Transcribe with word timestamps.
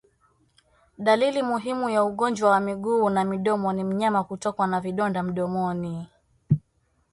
Dalili 0.97 1.41
muhimu 1.43 1.89
ya 1.89 2.03
ugonjwa 2.03 2.49
wa 2.51 2.59
miguu 2.59 3.09
na 3.09 3.23
midomo 3.25 3.73
ni 3.73 3.83
mnyama 3.83 4.23
kutokwa 4.23 4.67
na 4.67 4.81
vidonda 4.81 5.23
mdomoni 5.23 6.07